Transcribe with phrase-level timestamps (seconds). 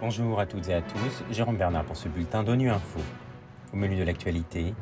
[0.00, 3.00] Bonjour à toutes et à tous, Jérôme Bernard pour ce bulletin d'ONU Info.
[3.72, 4.72] Au menu de l'actualité,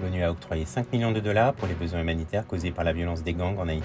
[0.00, 3.22] l'ONU a octroyé 5 millions de dollars pour les besoins humanitaires causés par la violence
[3.22, 3.84] des gangs en Haïti.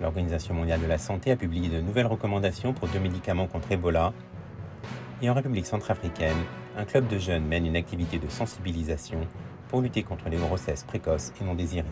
[0.00, 4.12] L'Organisation mondiale de la santé a publié de nouvelles recommandations pour deux médicaments contre Ebola.
[5.22, 6.38] Et en République centrafricaine,
[6.76, 9.20] un club de jeunes mène une activité de sensibilisation
[9.68, 11.84] pour lutter contre les grossesses précoces et non désirées.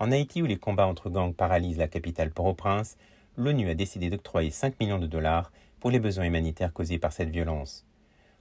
[0.00, 2.96] En Haïti, où les combats entre gangs paralysent la capitale Port-au-Prince,
[3.36, 7.28] l'ONU a décidé d'octroyer 5 millions de dollars pour les besoins humanitaires causés par cette
[7.28, 7.86] violence.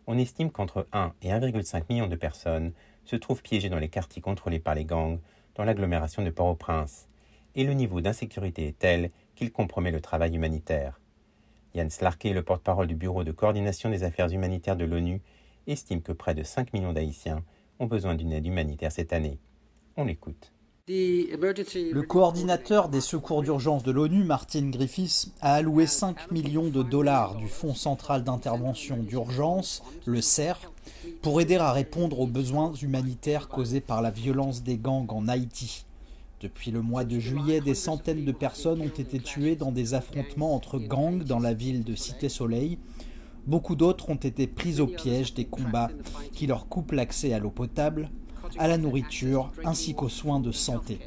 [0.07, 2.71] On estime qu'entre 1 et 1,5 million de personnes
[3.03, 5.19] se trouvent piégées dans les quartiers contrôlés par les gangs
[5.55, 7.09] dans l'agglomération de Port-au-Prince,
[7.55, 11.01] et le niveau d'insécurité est tel qu'il compromet le travail humanitaire.
[11.75, 15.21] Jens Larke, le porte-parole du Bureau de coordination des affaires humanitaires de l'ONU,
[15.67, 17.43] estime que près de 5 millions d'Haïtiens
[17.79, 19.39] ont besoin d'une aide humanitaire cette année.
[19.97, 20.53] On l'écoute.
[20.91, 27.35] Le coordinateur des secours d'urgence de l'ONU, Martin Griffiths, a alloué 5 millions de dollars
[27.35, 30.55] du Fonds central d'intervention d'urgence, le CER,
[31.21, 35.85] pour aider à répondre aux besoins humanitaires causés par la violence des gangs en Haïti.
[36.41, 40.55] Depuis le mois de juillet, des centaines de personnes ont été tuées dans des affrontements
[40.55, 42.79] entre gangs dans la ville de Cité-Soleil.
[43.45, 45.91] Beaucoup d'autres ont été prises au piège des combats
[46.33, 48.09] qui leur coupent l'accès à l'eau potable,
[48.57, 50.99] à la nourriture ainsi qu'aux soins de santé.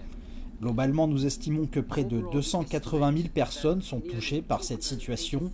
[0.61, 5.51] Globalement, nous estimons que près de 280 000 personnes sont touchées par cette situation.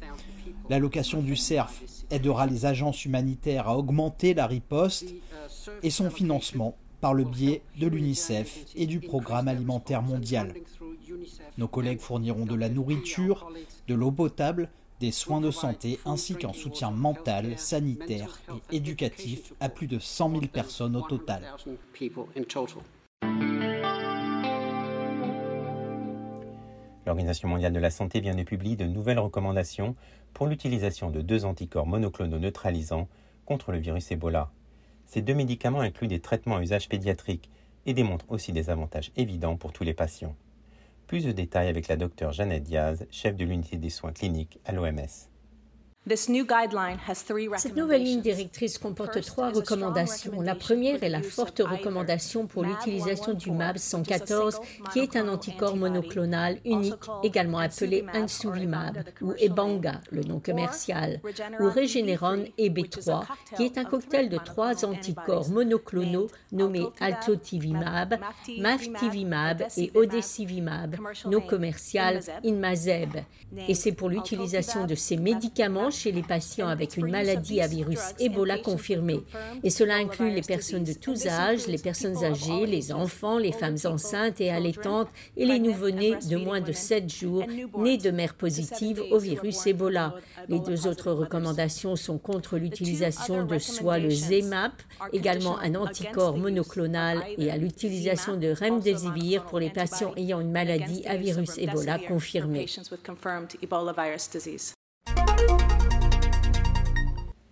[0.68, 5.14] L'allocation du CERF aidera les agences humanitaires à augmenter la riposte
[5.82, 10.52] et son financement par le biais de l'UNICEF et du Programme alimentaire mondial.
[11.56, 13.50] Nos collègues fourniront de la nourriture,
[13.86, 14.68] de l'eau potable,
[15.00, 18.40] des soins de santé ainsi qu'un soutien mental, sanitaire
[18.72, 21.42] et éducatif à plus de 100 000 personnes au total.
[27.06, 29.96] L'Organisation mondiale de la santé vient de publier de nouvelles recommandations
[30.34, 33.08] pour l'utilisation de deux anticorps monoclonaux neutralisants
[33.46, 34.50] contre le virus Ebola.
[35.06, 37.50] Ces deux médicaments incluent des traitements à usage pédiatrique
[37.86, 40.36] et démontrent aussi des avantages évidents pour tous les patients.
[41.08, 44.72] Plus de détails avec la docteure Jeannette Diaz, chef de l'unité des soins cliniques à
[44.72, 45.30] l'OMS.
[46.16, 50.40] Cette nouvelle ligne directrice comporte trois recommandations.
[50.40, 54.60] La première est la forte recommandation pour l'utilisation du MAB 114,
[54.92, 61.20] qui est un anticorps monoclonal unique, également appelé Ansuvimab ou Ebanga, le nom commercial,
[61.60, 63.24] ou Regeneron EB3,
[63.56, 68.18] qui est un cocktail de trois anticorps monoclonaux nommés Altotivimab,
[68.58, 73.16] Maftivimab et Odesivimab, nom commercial Inmazeb.
[73.66, 78.00] Et c'est pour l'utilisation de ces médicaments chez les patients avec une maladie à virus
[78.20, 79.20] Ebola confirmée.
[79.64, 83.76] Et cela inclut les personnes de tous âges, les personnes âgées, les enfants, les femmes
[83.84, 87.44] enceintes et allaitantes et les nouveau-nés de moins de 7 jours
[87.78, 90.14] nés de mères positives au virus Ebola.
[90.48, 94.72] Les deux autres recommandations sont contre l'utilisation de soit le ZMAP,
[95.12, 101.04] également un anticorps monoclonal, et à l'utilisation de Remdesivir pour les patients ayant une maladie
[101.06, 102.66] à virus Ebola confirmée.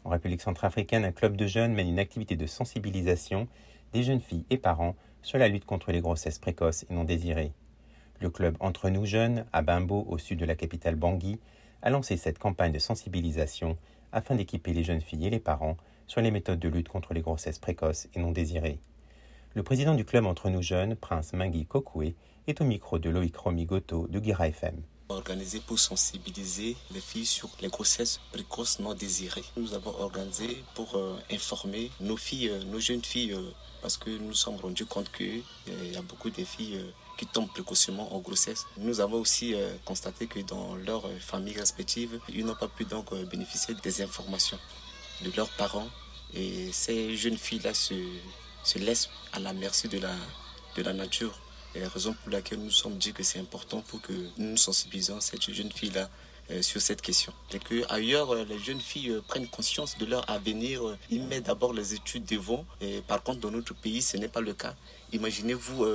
[0.07, 3.49] En République centrafricaine, un club de jeunes mène une activité de sensibilisation
[3.93, 7.51] des jeunes filles et parents sur la lutte contre les grossesses précoces et non désirées.
[8.21, 11.41] Le club Entre nous jeunes, à Bimbo, au sud de la capitale Bangui,
[11.83, 13.77] a lancé cette campagne de sensibilisation
[14.13, 17.21] afin d'équiper les jeunes filles et les parents sur les méthodes de lutte contre les
[17.21, 18.79] grossesses précoces et non désirées.
[19.55, 22.15] Le président du club Entre nous jeunes, Prince Mingui Kokoué,
[22.47, 27.49] est au micro de Loïc Romigoto de Guira FM organisé pour sensibiliser les filles sur
[27.61, 29.45] les grossesses précoces non désirées.
[29.57, 33.51] Nous avons organisé pour euh, informer nos filles, euh, nos jeunes filles, euh,
[33.83, 35.43] parce que nous nous sommes rendus compte qu'il
[35.93, 36.81] y a beaucoup de filles
[37.19, 38.67] qui tombent précocement en grossesse.
[38.79, 43.75] Nous avons aussi constaté que dans leurs familles respectives, ils n'ont pas pu donc bénéficier
[43.83, 44.59] des informations
[45.23, 45.87] de leurs parents.
[46.35, 47.95] Et ces jeunes filles-là se,
[48.65, 50.15] se laissent à la merci de la,
[50.77, 51.39] de la nature
[51.77, 55.21] et la raison pour laquelle nous sommes dit que c'est important pour que nous sensibilisons
[55.21, 56.09] cette jeune fille-là
[56.51, 57.33] euh, sur cette question.
[57.53, 60.97] Et que ailleurs, euh, les jeunes filles euh, prennent conscience de leur avenir.
[61.11, 62.65] Ils mettent d'abord les études devant.
[63.07, 64.75] Par contre, dans notre pays, ce n'est pas le cas.
[65.13, 65.87] Imaginez-vous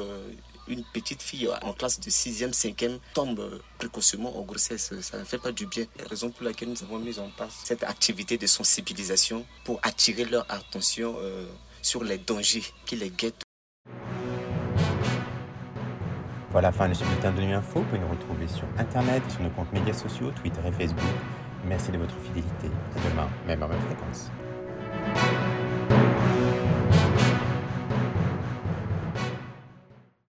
[0.67, 4.94] une petite fille en classe de 6e, 5e tombe précocement en grossesse.
[5.01, 5.85] Ça ne fait pas du bien.
[5.97, 10.25] La raison pour laquelle nous avons mis en place cette activité de sensibilisation pour attirer
[10.25, 11.15] leur attention
[11.81, 13.44] sur les dangers qui les guettent
[16.51, 17.80] voilà la fin de ce bulletin de l'info.
[17.80, 21.00] Vous pouvez nous retrouver sur Internet, et sur nos comptes médias sociaux, Twitter et Facebook.
[21.65, 22.68] Merci de votre fidélité.
[22.68, 24.30] À demain, même en même fréquence.